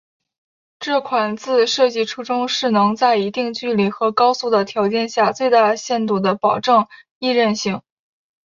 [0.79, 6.87] 这款字设计初衷是能在一定距离和高速的条件下最大限度地保证
[7.19, 7.83] 易认性。